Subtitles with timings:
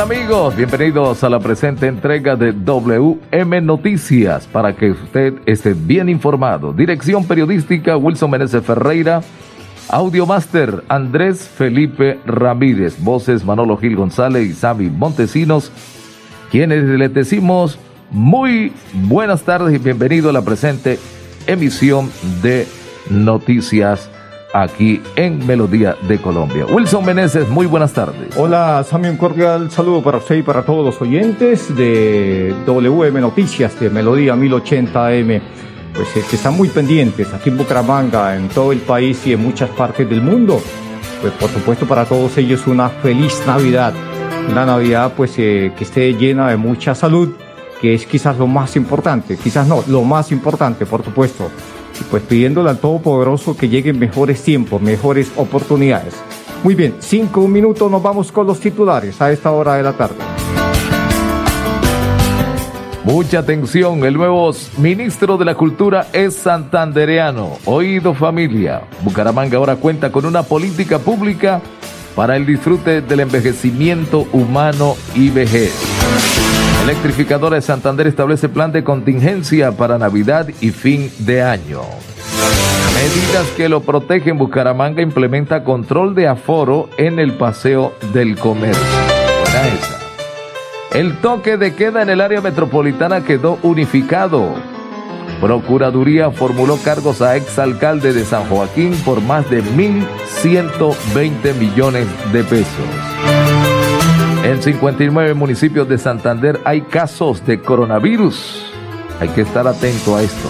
[0.00, 0.56] Amigos?
[0.56, 6.72] Bienvenidos a la presente entrega de WM Noticias para que usted esté bien informado.
[6.72, 9.22] Dirección periodística Wilson Meneses Ferreira.
[9.88, 13.02] Audio Master Andrés Felipe Ramírez.
[13.02, 15.70] Voces Manolo Gil González y Sami Montesinos.
[16.50, 17.78] Quienes les decimos
[18.10, 20.98] muy buenas tardes y bienvenido a la presente
[21.46, 22.10] emisión
[22.42, 22.66] de
[23.10, 24.11] Noticias
[24.52, 26.66] aquí en Melodía de Colombia.
[26.66, 28.36] Wilson Meneses, muy buenas tardes.
[28.36, 33.78] Hola, Sammy, un cordial saludo para usted y para todos los oyentes de WM Noticias
[33.80, 35.40] de Melodía 1080 AM.
[35.94, 39.68] Pues que están muy pendientes aquí en Bucaramanga, en todo el país y en muchas
[39.70, 40.60] partes del mundo.
[41.20, 43.92] Pues por supuesto para todos ellos una feliz Navidad.
[44.50, 47.34] Una Navidad pues eh, que esté llena de mucha salud,
[47.80, 51.50] que es quizás lo más importante, quizás no, lo más importante, por supuesto
[52.10, 56.14] pues pidiéndole al Todopoderoso que lleguen mejores tiempos, mejores oportunidades.
[56.62, 60.16] Muy bien, cinco minutos nos vamos con los titulares a esta hora de la tarde.
[63.04, 67.58] Mucha atención, el nuevo ministro de la Cultura es santandereano.
[67.64, 71.60] Oído familia, Bucaramanga ahora cuenta con una política pública
[72.14, 76.61] para el disfrute del envejecimiento humano y vejez.
[76.82, 81.82] Electrificadora de Santander establece plan de contingencia para Navidad y fin de año.
[82.92, 84.36] Medidas que lo protegen.
[84.36, 88.82] Bucaramanga implementa control de aforo en el paseo del comercio.
[90.92, 94.52] El toque de queda en el área metropolitana quedó unificado.
[95.40, 103.41] Procuraduría formuló cargos a exalcalde de San Joaquín por más de 1.120 millones de pesos.
[104.62, 108.62] En 59 municipios de Santander hay casos de coronavirus.
[109.18, 110.48] Hay que estar atento a esto.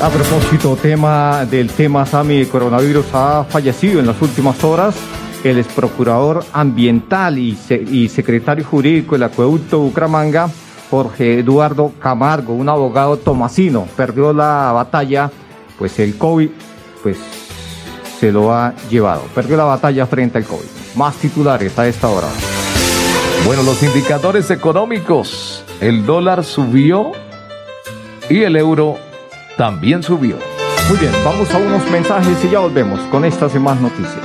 [0.00, 4.94] A propósito tema del tema Sami, el coronavirus ha fallecido en las últimas horas
[5.42, 10.48] el ex procurador ambiental y secretario jurídico del acueducto Bucaramanga,
[10.88, 15.32] Jorge Eduardo Camargo, un abogado tomasino, perdió la batalla,
[15.76, 16.50] pues el COVID,
[17.02, 17.18] pues
[18.20, 20.94] se lo ha llevado, perdió la batalla frente al COVID.
[20.94, 22.28] Más titulares a esta hora.
[23.44, 27.12] Bueno, los indicadores económicos, el dólar subió
[28.28, 28.98] y el euro
[29.56, 30.36] también subió.
[30.88, 34.24] Muy bien, vamos a unos mensajes y ya volvemos con estas y más noticias.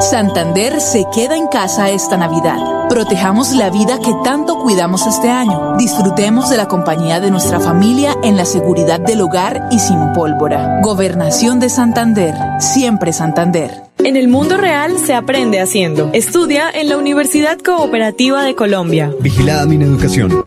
[0.00, 2.58] Santander se queda en casa esta Navidad.
[2.88, 5.76] Protejamos la vida que tanto cuidamos este año.
[5.76, 10.80] Disfrutemos de la compañía de nuestra familia en la seguridad del hogar y sin pólvora.
[10.82, 12.34] Gobernación de Santander.
[12.58, 13.91] Siempre Santander.
[14.04, 16.10] En el mundo real se aprende haciendo.
[16.12, 19.12] Estudia en la Universidad Cooperativa de Colombia.
[19.20, 20.44] Vigilada mi educación.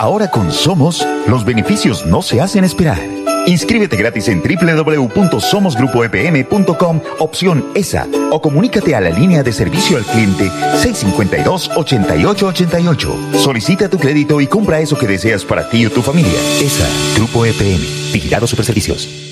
[0.00, 2.98] Ahora con Somos, los beneficios no se hacen esperar.
[3.46, 10.48] Inscríbete gratis en www.somosgrupoepm.com, opción ESA, o comunícate a la línea de servicio al cliente
[10.48, 13.34] 652-8888.
[13.34, 16.40] Solicita tu crédito y compra eso que deseas para ti o tu familia.
[16.60, 19.31] ESA, Grupo EPM, Vigilado Superservicios.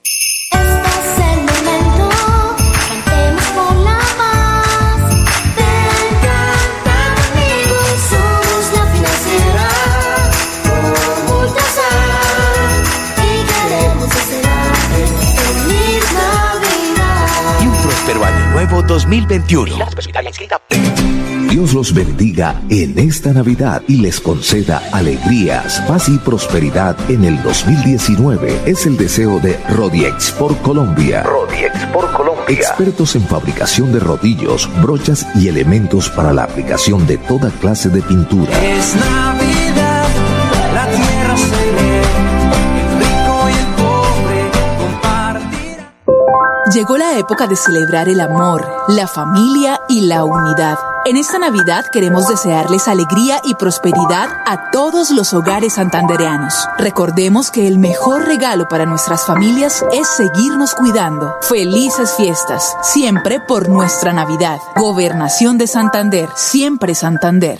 [18.91, 19.77] 2021.
[21.49, 27.41] Dios los bendiga en esta Navidad y les conceda alegrías, paz y prosperidad en el
[27.41, 28.63] 2019.
[28.65, 31.23] Es el deseo de Rodiex por Colombia.
[31.23, 32.43] Rodiex por Colombia.
[32.49, 38.01] Expertos en fabricación de rodillos, brochas y elementos para la aplicación de toda clase de
[38.01, 38.51] pintura.
[38.61, 39.40] Es Navidad,
[46.73, 50.77] Llegó la época de celebrar el amor, la familia y la unidad.
[51.05, 56.53] En esta Navidad queremos desearles alegría y prosperidad a todos los hogares santandereanos.
[56.77, 61.35] Recordemos que el mejor regalo para nuestras familias es seguirnos cuidando.
[61.41, 64.59] Felices fiestas, siempre por nuestra Navidad.
[64.77, 67.59] Gobernación de Santander, siempre Santander.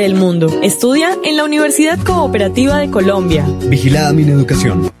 [0.01, 0.59] el mundo.
[0.61, 3.45] Estudia en la Universidad Cooperativa de Colombia.
[3.67, 5.00] Vigilada mi educación.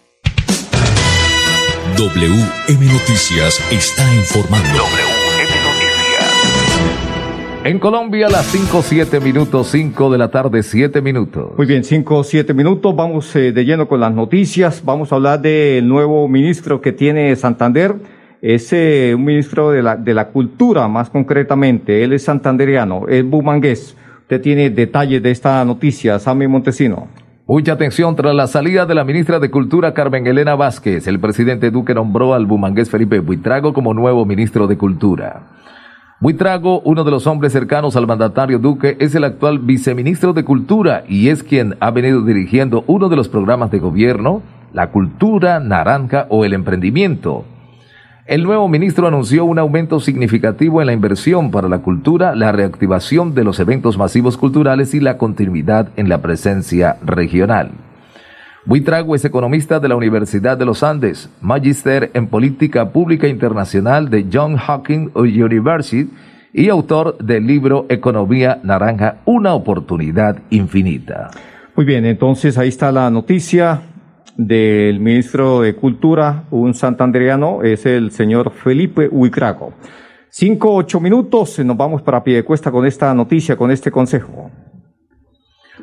[2.01, 4.67] WM Noticias está informando.
[4.69, 6.81] WM Noticias.
[7.63, 11.51] En Colombia, las 5, 7 minutos, 5 de la tarde, 7 minutos.
[11.55, 12.95] Muy bien, 5, 7 minutos.
[12.95, 14.81] Vamos eh, de lleno con las noticias.
[14.83, 17.93] Vamos a hablar del nuevo ministro que tiene Santander.
[18.41, 22.03] Es eh, un ministro de la, de la cultura, más concretamente.
[22.03, 23.95] Él es santandereano, es bumangués.
[24.21, 27.20] Usted tiene detalles de esta noticia, Sammy Montesino.
[27.53, 31.05] Mucha atención tras la salida de la ministra de Cultura Carmen Elena Vázquez.
[31.05, 35.41] El presidente Duque nombró al bumangués Felipe Buitrago como nuevo ministro de Cultura.
[36.21, 41.03] Buitrago, uno de los hombres cercanos al mandatario Duque, es el actual viceministro de Cultura
[41.09, 46.27] y es quien ha venido dirigiendo uno de los programas de gobierno, la cultura naranja
[46.29, 47.43] o el emprendimiento.
[48.31, 53.35] El nuevo ministro anunció un aumento significativo en la inversión para la cultura, la reactivación
[53.35, 57.71] de los eventos masivos culturales y la continuidad en la presencia regional.
[58.63, 64.25] Buitrago es economista de la Universidad de los Andes, magíster en política pública internacional de
[64.31, 66.09] John Hopkins University
[66.53, 71.31] y autor del libro Economía Naranja, una oportunidad infinita.
[71.75, 73.81] Muy bien, entonces ahí está la noticia
[74.37, 79.73] del ministro de Cultura, un santandereano, es el señor Felipe Huicraco.
[80.29, 84.49] Cinco, ocho minutos, nos vamos para Piedecuesta con esta noticia, con este consejo.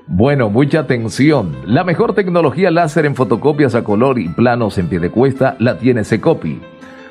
[0.06, 1.54] Bueno, mucha atención.
[1.66, 6.60] La mejor tecnología láser en fotocopias a color y planos en Piedecuesta la tiene Secopi.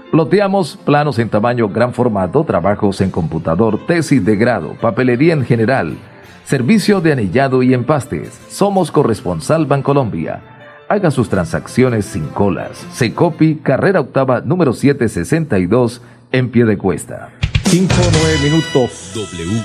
[0.09, 5.95] Ploteamos planos en tamaño gran formato, trabajos en computador, tesis de grado, papelería en general,
[6.43, 8.29] servicio de anillado y empastes.
[8.49, 10.56] Somos corresponsal Bancolombia.
[10.89, 12.87] Haga sus transacciones sin colas.
[12.93, 16.01] Secopi, carrera octava, número 762,
[16.31, 17.29] en pie de cuesta.
[17.65, 19.11] 5 9 minutos.
[19.13, 19.63] W.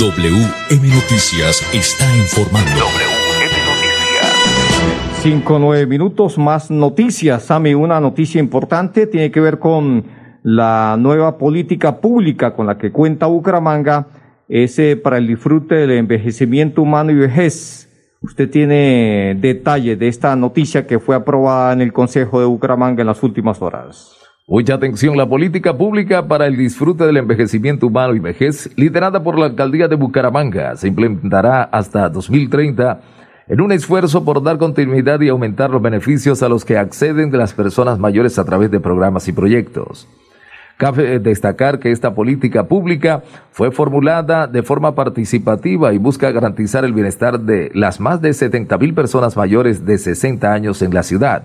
[0.00, 2.68] WM Noticias está informando.
[2.80, 5.22] WM Noticias.
[5.22, 7.44] 5 9 minutos más noticias.
[7.44, 10.04] Sami, una noticia importante tiene que ver con
[10.42, 14.08] la nueva política pública con la que cuenta Bucaramanga.
[14.48, 17.87] Es eh, para el disfrute del envejecimiento humano y vejez.
[18.20, 23.06] Usted tiene detalle de esta noticia que fue aprobada en el Consejo de Bucaramanga en
[23.06, 24.16] las últimas horas.
[24.48, 29.38] Mucha atención, la política pública para el disfrute del envejecimiento humano y vejez, liderada por
[29.38, 33.00] la alcaldía de Bucaramanga, se implementará hasta 2030
[33.46, 37.38] en un esfuerzo por dar continuidad y aumentar los beneficios a los que acceden de
[37.38, 40.08] las personas mayores a través de programas y proyectos.
[40.78, 46.92] Cabe destacar que esta política pública fue formulada de forma participativa y busca garantizar el
[46.92, 51.42] bienestar de las más de 70 mil personas mayores de 60 años en la ciudad.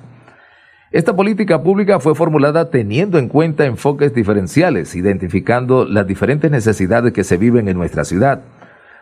[0.91, 7.23] Esta política pública fue formulada teniendo en cuenta enfoques diferenciales, identificando las diferentes necesidades que
[7.23, 8.41] se viven en nuestra ciudad.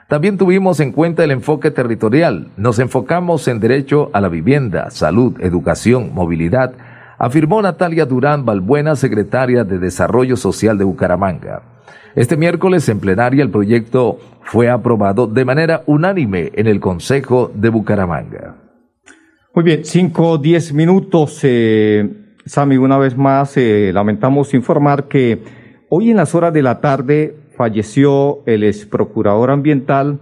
[0.07, 2.47] También tuvimos en cuenta el enfoque territorial.
[2.55, 6.71] Nos enfocamos en derecho a la vivienda, salud, educación, movilidad,
[7.21, 11.61] afirmó Natalia Durán Balbuena, secretaria de Desarrollo Social de Bucaramanga.
[12.15, 17.69] Este miércoles en plenaria el proyecto fue aprobado de manera unánime en el Consejo de
[17.69, 18.55] Bucaramanga.
[19.53, 21.41] Muy bien, cinco o diez minutos.
[21.43, 22.09] Eh,
[22.43, 25.43] Sami, una vez más, eh, lamentamos informar que
[25.89, 30.21] hoy en las horas de la tarde falleció el ex procurador ambiental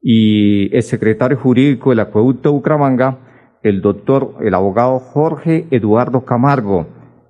[0.00, 3.18] y el secretario jurídico del acueducto Bucaramanga,
[3.62, 6.86] el doctor, el abogado Jorge Eduardo Camargo,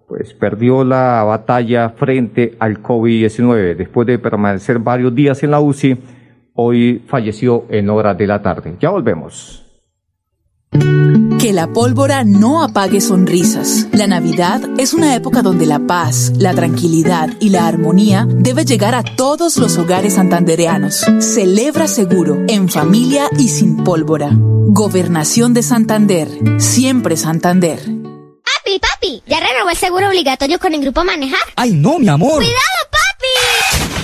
[0.08, 3.76] pues perdió la batalla frente al COVID-19.
[3.76, 5.99] Después de permanecer varios días en la UCI,
[6.54, 8.75] hoy falleció en horas de la tarde.
[8.80, 9.67] Ya volvemos.
[11.48, 13.86] Que la pólvora no apague sonrisas.
[13.92, 18.94] La Navidad es una época donde la paz, la tranquilidad y la armonía debe llegar
[18.94, 21.06] a todos los hogares santandereanos.
[21.20, 24.28] Celebra seguro, en familia y sin pólvora.
[24.30, 26.28] Gobernación de Santander.
[26.60, 27.78] Siempre Santander.
[27.78, 31.40] Papi, papi, ¿ya renovó el seguro obligatorio con el grupo Manejar?
[31.56, 32.42] ¡Ay, no, mi amor!
[32.44, 33.07] ¡Cuidado, papi!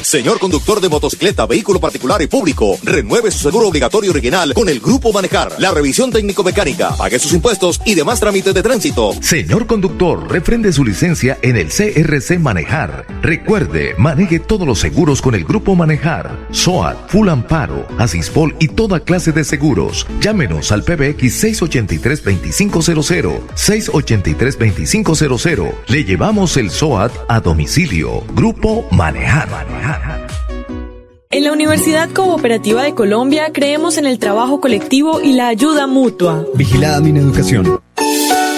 [0.04, 4.78] Señor conductor de motocicleta, vehículo particular y público, renueve su seguro obligatorio original con el
[4.78, 5.54] Grupo Manejar.
[5.58, 9.14] La revisión técnico-mecánica, pague sus impuestos y demás trámites de tránsito.
[9.22, 13.06] Señor conductor, refrende su licencia en el CRC Manejar.
[13.22, 16.48] Recuerde, maneje todos los seguros con el Grupo Manejar.
[16.50, 20.06] SOAT, Full Amparo, Asispol y toda clase de seguros.
[20.20, 23.40] Llámenos al PBX 683-2500.
[23.56, 25.74] 683-2500.
[25.88, 28.22] Le llevamos el SOAT a domicilio.
[28.34, 29.48] Grupo Manejar.
[29.50, 29.93] Manejar.
[31.30, 36.44] En la Universidad Cooperativa de Colombia creemos en el trabajo colectivo y la ayuda mutua.
[36.54, 37.80] Vigilada mi educación.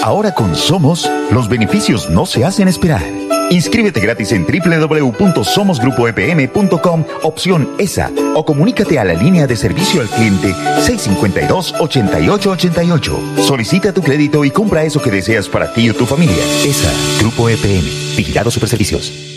[0.03, 3.01] Ahora con Somos, los beneficios no se hacen esperar.
[3.49, 10.53] Inscríbete gratis en www.somosgrupoepm.com, opción ESA, o comunícate a la línea de servicio al cliente
[10.53, 13.39] 652-8888.
[13.39, 16.43] Solicita tu crédito y compra eso que deseas para ti o tu familia.
[16.63, 16.91] ESA,
[17.21, 19.36] Grupo EPM, Vigilado Superservicios.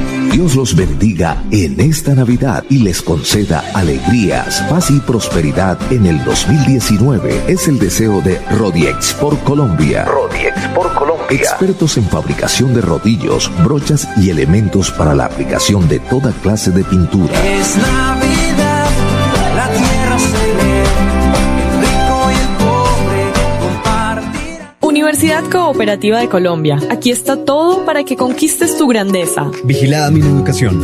[0.41, 6.23] Dios los bendiga en esta Navidad y les conceda alegrías, paz y prosperidad en el
[6.25, 7.43] 2019.
[7.47, 10.03] Es el deseo de Rodiex por Colombia.
[10.05, 11.27] Rodiex por Colombia.
[11.29, 16.85] Expertos en fabricación de rodillos, brochas y elementos para la aplicación de toda clase de
[16.85, 17.33] pintura.
[17.45, 18.30] Es Navidad,
[25.11, 26.79] Universidad Cooperativa de Colombia.
[26.89, 29.51] Aquí está todo para que conquistes tu grandeza.
[29.65, 30.83] Vigilada mi educación.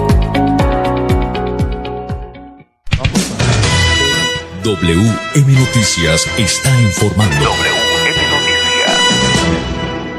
[4.63, 7.49] WM Noticias está informando.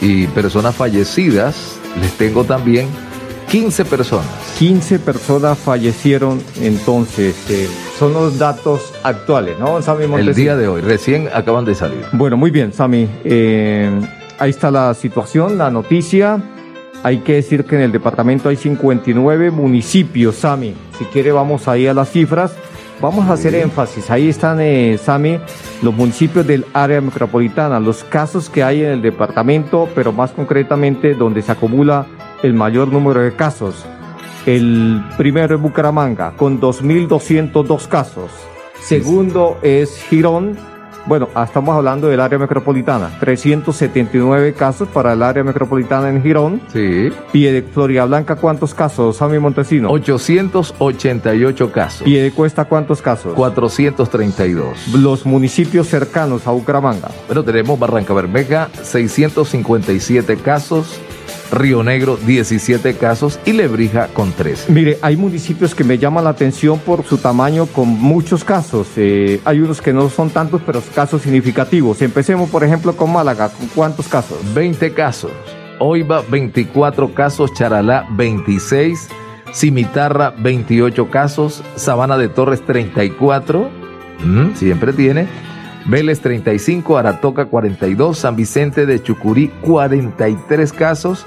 [0.00, 2.86] Y personas fallecidas, les tengo también
[3.54, 4.26] 15 personas.
[4.58, 7.36] 15 personas fallecieron entonces.
[7.48, 10.34] eh, son los datos actuales, ¿no, Sami El Montesino?
[10.34, 12.04] día de hoy, recién acaban de salir.
[12.10, 13.08] Bueno, muy bien, Sami.
[13.22, 13.88] Eh,
[14.40, 16.42] ahí está la situación, la noticia.
[17.04, 20.74] Hay que decir que en el departamento hay 59 municipios, Sami.
[20.98, 22.56] Si quiere, vamos ahí a las cifras.
[23.00, 24.10] Vamos a hacer énfasis.
[24.10, 25.38] Ahí están, eh, Sami,
[25.80, 31.14] los municipios del área metropolitana, los casos que hay en el departamento, pero más concretamente
[31.14, 32.06] donde se acumula
[32.44, 33.86] el mayor número de casos.
[34.44, 38.30] El primero es Bucaramanga, con 2.202 casos.
[38.82, 40.58] Segundo es Girón.
[41.06, 43.10] Bueno, ah, estamos hablando del área metropolitana.
[43.18, 46.60] 379 casos para el área metropolitana en Girón.
[46.70, 47.10] Sí.
[47.32, 49.90] Pie de Florida Blanca, ¿cuántos casos, Sammy Montesino?
[49.90, 52.02] 888 casos.
[52.02, 53.32] Pie de Cuesta, ¿cuántos casos?
[53.32, 54.88] 432.
[54.98, 57.08] Los municipios cercanos a Bucaramanga.
[57.26, 61.00] Bueno, tenemos Barranca Bermeja, 657 casos.
[61.50, 63.38] Río Negro, 17 casos.
[63.44, 64.72] Y Lebrija con 13.
[64.72, 68.88] Mire, hay municipios que me llaman la atención por su tamaño con muchos casos.
[68.96, 72.02] Eh, hay unos que no son tantos, pero casos significativos.
[72.02, 73.48] Empecemos, por ejemplo, con Málaga.
[73.50, 74.38] ¿Con cuántos casos?
[74.54, 75.32] 20 casos.
[75.78, 77.52] Oiva, 24 casos.
[77.54, 79.08] Charalá, 26.
[79.52, 81.62] Cimitarra, 28 casos.
[81.76, 83.70] Sabana de Torres, 34.
[84.24, 85.28] Mm, siempre tiene.
[85.86, 86.98] Vélez, 35.
[86.98, 88.18] Aratoca, 42.
[88.18, 91.26] San Vicente de Chucurí, 43 casos.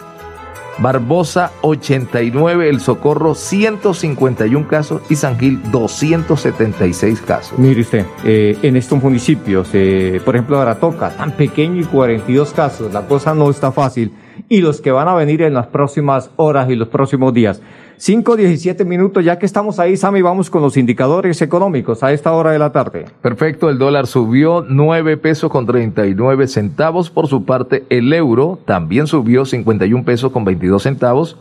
[0.79, 7.57] Barbosa 89, El Socorro 151 casos y San Gil 276 casos.
[7.57, 12.93] Mire usted, eh, en estos municipios, eh, por ejemplo, Aratoca, tan pequeño y 42 casos,
[12.93, 14.13] la cosa no está fácil.
[14.49, 17.59] Y los que van a venir en las próximas horas y los próximos días.
[17.99, 22.31] 5, 17 minutos, ya que estamos ahí, Sammy, vamos con los indicadores económicos a esta
[22.31, 23.05] hora de la tarde.
[23.23, 27.09] Perfecto, el dólar subió 9 pesos con 39 centavos.
[27.09, 31.37] Por su parte, el euro también subió 51 pesos con 22 centavos.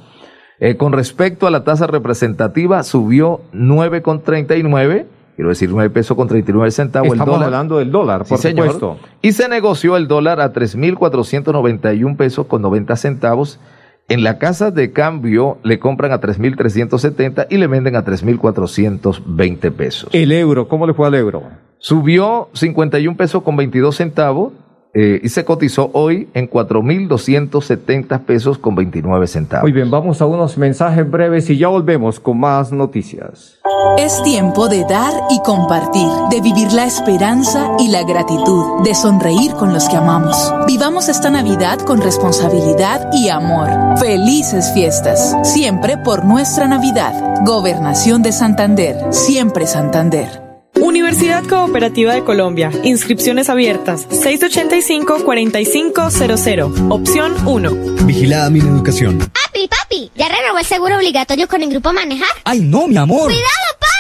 [0.59, 5.07] Eh, con respecto a la tasa representativa, subió 9 con 39.
[5.35, 7.09] Quiero decir 9 pesos con 39 centavos.
[7.13, 7.45] Estamos el dólar.
[7.49, 8.73] hablando del dólar, por Sí, señor.
[8.73, 8.97] supuesto.
[9.21, 13.61] Y se negoció el dólar a 3.491 pesos con 90 centavos.
[14.09, 20.11] En la casa de cambio le compran a 3.370 y le venden a 3.420 pesos.
[20.13, 21.43] El euro, ¿cómo le fue al euro?
[21.79, 24.53] Subió 51 pesos con 22 centavos
[24.99, 29.65] eh, y se cotizó hoy en 4.270 pesos con 29 centavos.
[29.65, 33.59] Muy bien, vamos a unos mensajes breves y ya volvemos con más noticias.
[33.99, 39.53] Es tiempo de dar y compartir, de vivir la esperanza y la gratitud, de sonreír
[39.53, 40.51] con los que amamos.
[40.67, 43.69] Vivamos esta Navidad con responsabilidad y amor.
[43.99, 47.43] Felices fiestas, siempre por nuestra Navidad.
[47.45, 50.46] Gobernación de Santander, siempre Santander.
[50.81, 52.71] Universidad Cooperativa de Colombia.
[52.85, 54.07] Inscripciones abiertas.
[54.09, 56.91] 685-4500.
[56.91, 57.71] Opción 1.
[58.05, 59.19] Vigilada mi educación.
[59.19, 62.29] Papi, papi, ¿ya renovó el seguro obligatorio con el grupo Manejar?
[62.45, 63.25] Ay, no, mi amor.
[63.25, 63.45] ¡Cuidado,
[63.81, 63.96] papi!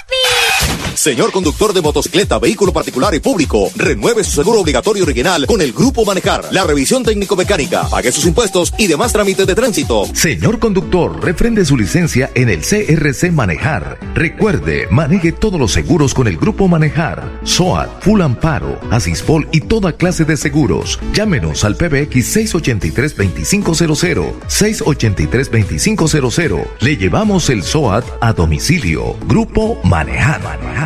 [0.96, 5.72] Señor conductor de motocicleta, vehículo particular y público, renueve su seguro obligatorio original con el
[5.72, 6.46] Grupo Manejar.
[6.50, 10.06] La revisión técnico-mecánica, pague sus impuestos y demás trámites de tránsito.
[10.14, 13.98] Señor conductor, refrende su licencia en el CRC Manejar.
[14.14, 17.40] Recuerde, maneje todos los seguros con el Grupo Manejar.
[17.44, 20.98] SOAT, Full Amparo, Asispol y toda clase de seguros.
[21.12, 24.32] Llámenos al PBX 683-2500.
[24.48, 26.66] 683-2500.
[26.80, 29.14] Le llevamos el SOAT a domicilio.
[29.26, 30.85] Grupo Manejar.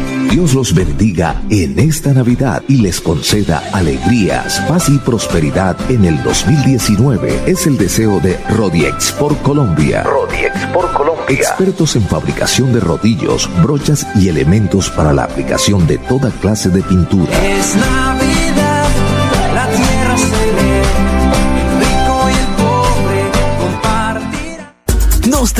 [0.31, 6.23] Dios los bendiga en esta Navidad y les conceda alegrías, paz y prosperidad en el
[6.23, 7.43] 2019.
[7.47, 10.03] Es el deseo de Rodiex por Colombia.
[10.03, 11.25] Rodiex por Colombia.
[11.27, 16.81] Expertos en fabricación de rodillos, brochas y elementos para la aplicación de toda clase de
[16.81, 17.31] pintura.
[17.45, 17.75] Es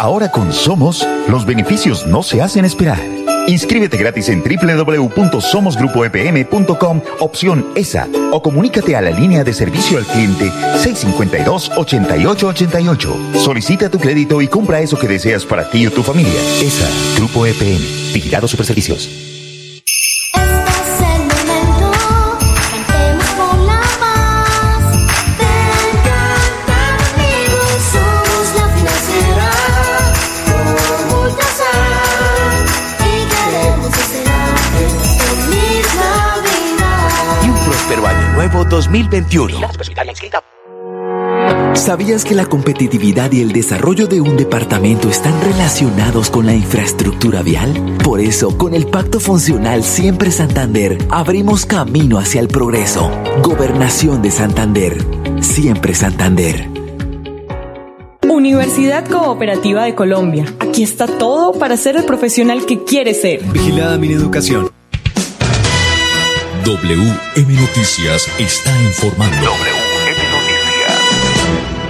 [0.00, 3.00] Ahora con Somos, los beneficios no se hacen esperar.
[3.46, 10.50] Inscríbete gratis en www.somosgrupoepm.com, opción ESA, o comunícate a la línea de servicio al cliente
[10.50, 13.36] 652-8888.
[13.36, 16.40] Solicita tu crédito y compra eso que deseas para ti o tu familia.
[16.62, 17.82] ESA, Grupo EPM,
[18.14, 19.33] Vigilado Superservicios.
[38.74, 39.56] 2021.
[41.74, 47.42] ¿Sabías que la competitividad y el desarrollo de un departamento están relacionados con la infraestructura
[47.42, 47.98] vial?
[48.02, 53.12] Por eso, con el Pacto Funcional Siempre Santander, abrimos camino hacia el progreso.
[53.44, 54.98] Gobernación de Santander.
[55.40, 56.68] Siempre Santander.
[58.28, 60.46] Universidad Cooperativa de Colombia.
[60.58, 63.40] Aquí está todo para ser el profesional que quieres ser.
[63.52, 64.73] Vigilada mi educación.
[66.64, 69.50] WM Noticias está informando.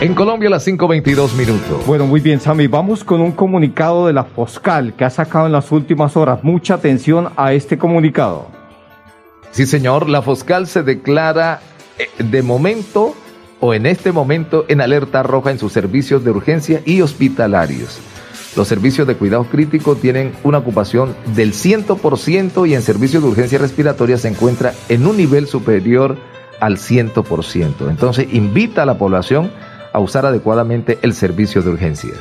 [0.01, 1.87] En Colombia, las 5.22 minutos.
[1.87, 2.67] Bueno, muy bien, Sammy.
[2.67, 6.43] Vamos con un comunicado de la Foscal que ha sacado en las últimas horas.
[6.43, 8.49] Mucha atención a este comunicado.
[9.53, 11.61] Sí, señor, la Foscal se declara
[11.97, 13.15] eh, de momento
[13.61, 18.01] o en este momento en alerta roja en sus servicios de urgencia y hospitalarios.
[18.57, 23.59] Los servicios de cuidados críticos tienen una ocupación del 100% y en servicios de urgencia
[23.59, 26.17] respiratoria se encuentra en un nivel superior
[26.61, 27.91] al 100%.
[27.91, 29.51] Entonces, invita a la población
[29.93, 32.19] a usar adecuadamente el servicio de urgencias.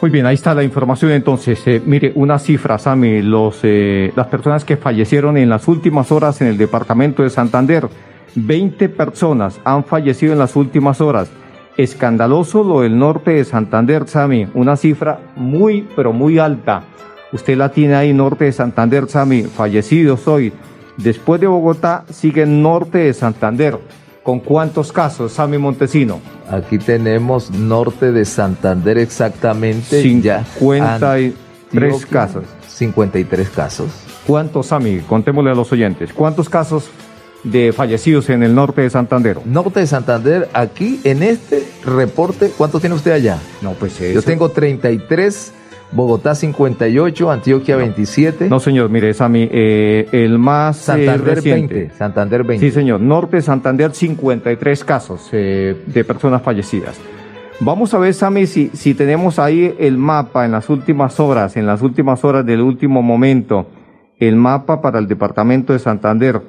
[0.00, 1.60] Muy bien, ahí está la información entonces.
[1.66, 6.40] Eh, mire, una cifra, Sammy, los, eh, las personas que fallecieron en las últimas horas
[6.40, 7.88] en el departamento de Santander.
[8.36, 11.30] 20 personas han fallecido en las últimas horas.
[11.76, 14.46] Escandaloso lo del norte de Santander, Sammy.
[14.54, 16.84] Una cifra muy, pero muy alta.
[17.32, 19.42] Usted la tiene ahí, norte de Santander, Sammy.
[19.42, 20.52] Fallecidos hoy.
[20.96, 23.78] Después de Bogotá, sigue norte de Santander.
[24.22, 26.20] ¿Con cuántos casos, Sammy Montesino?
[26.48, 30.20] Aquí tenemos norte de Santander exactamente.
[30.20, 31.34] ya 53
[31.72, 32.44] Antioquia, casos.
[32.68, 33.90] 53 casos.
[34.26, 35.00] ¿Cuántos, Sammy?
[35.00, 36.12] Contémosle a los oyentes.
[36.12, 36.88] ¿Cuántos casos
[37.44, 39.38] de fallecidos en el norte de Santander?
[39.44, 43.38] Norte de Santander, aquí en este reporte, ¿cuántos tiene usted allá?
[43.62, 45.52] No, pues Yo tengo 33,
[45.92, 48.48] Bogotá 58, Antioquia 27.
[48.48, 51.74] No, señor, mire, Sammy, eh, el más eh, Santander reciente.
[51.74, 51.94] 20.
[51.94, 52.66] Santander 20.
[52.66, 53.00] Sí, señor.
[53.00, 56.98] Norte de Santander, 53 casos eh, de personas fallecidas.
[57.60, 61.66] Vamos a ver, Sammy, si, si tenemos ahí el mapa en las últimas horas, en
[61.66, 63.68] las últimas horas del último momento,
[64.18, 66.40] el mapa para el departamento de Santander,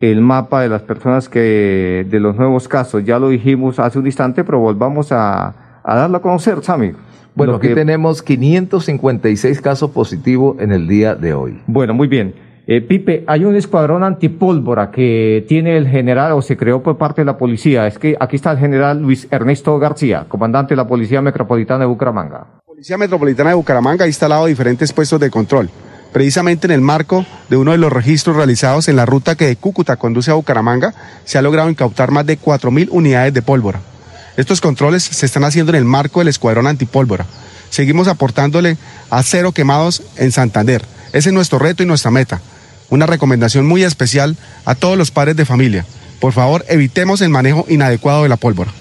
[0.00, 4.06] el mapa de las personas que, de los nuevos casos, ya lo dijimos hace un
[4.06, 6.92] instante, pero volvamos a, a darlo a conocer, Sammy.
[7.34, 11.60] Bueno, aquí que- tenemos 556 casos positivos en el día de hoy.
[11.66, 12.34] Bueno, muy bien.
[12.66, 17.22] Eh, Pipe, hay un escuadrón antipólvora que tiene el general o se creó por parte
[17.22, 17.86] de la policía.
[17.86, 21.86] Es que aquí está el general Luis Ernesto García, comandante de la Policía Metropolitana de
[21.86, 22.46] Bucaramanga.
[22.66, 25.70] Policía Metropolitana de Bucaramanga ha instalado diferentes puestos de control.
[26.12, 29.56] Precisamente en el marco de uno de los registros realizados en la ruta que de
[29.56, 30.94] Cúcuta conduce a Bucaramanga,
[31.24, 33.80] se ha logrado incautar más de 4.000 unidades de pólvora.
[34.36, 37.26] Estos controles se están haciendo en el marco del escuadrón antipólvora.
[37.70, 38.78] Seguimos aportándole
[39.10, 40.84] a cero quemados en Santander.
[41.12, 42.40] Ese es nuestro reto y nuestra meta.
[42.88, 45.84] Una recomendación muy especial a todos los padres de familia.
[46.20, 48.72] Por favor, evitemos el manejo inadecuado de la pólvora.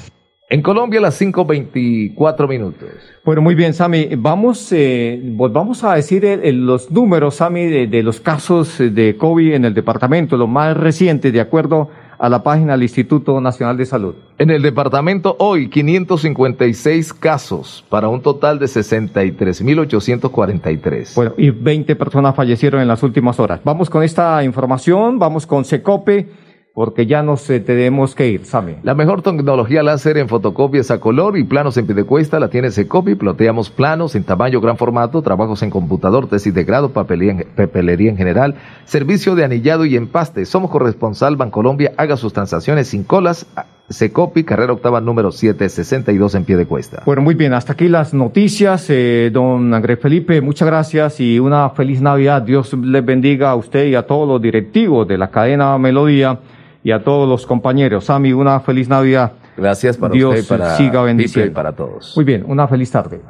[0.49, 2.87] En Colombia, las 5.24 minutos.
[3.25, 4.07] Bueno, muy bien, Sami.
[4.17, 9.17] Vamos, eh, volvamos a decir eh, eh, los números, Sami, de, de, los casos de
[9.17, 13.75] COVID en el departamento, los más recientes, de acuerdo a la página del Instituto Nacional
[13.75, 14.15] de Salud.
[14.37, 21.13] En el departamento hoy, 556 casos para un total de 63.843.
[21.13, 23.59] Bueno, y 20 personas fallecieron en las últimas horas.
[23.65, 26.46] Vamos con esta información, vamos con Secope
[26.77, 28.75] porque ya nos eh, tenemos que ir, Sami.
[28.83, 33.15] La mejor tecnología láser en fotocopias a color y planos en pidecuesta la tiene Secopi.
[33.15, 38.17] Ploteamos planos en tamaño gran formato, trabajos en computador, tesis de grado, papelería, papelería en
[38.17, 40.45] general, servicio de anillado y empaste.
[40.45, 41.93] Somos corresponsal Bancolombia.
[41.97, 43.47] Haga sus transacciones sin colas.
[43.89, 47.01] Secopi, carrera octava número 762 en pie de cuesta.
[47.07, 48.85] Bueno, muy bien, hasta aquí las noticias.
[48.89, 52.43] Eh, don Andrés Felipe, muchas gracias y una feliz Navidad.
[52.43, 56.39] Dios les bendiga a usted y a todos los directivos de la cadena Melodía
[56.83, 58.05] y a todos los compañeros.
[58.05, 59.33] Sami, una feliz Navidad.
[59.57, 61.51] Gracias para Dios usted para siga bendiciendo.
[61.51, 62.13] y para todos.
[62.15, 63.21] Muy bien, una feliz tarde.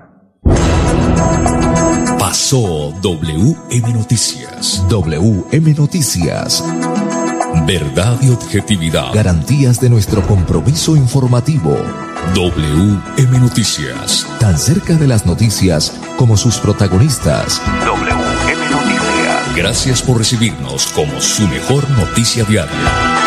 [2.20, 4.86] Pasó WM Noticias.
[4.90, 6.64] WM Noticias.
[7.66, 9.14] Verdad y objetividad.
[9.14, 11.76] Garantías de nuestro compromiso informativo.
[12.36, 14.28] WM Noticias.
[14.40, 17.62] Tan cerca de las noticias como sus protagonistas.
[17.86, 19.56] WM Noticias.
[19.56, 23.27] Gracias por recibirnos como su mejor noticia diaria.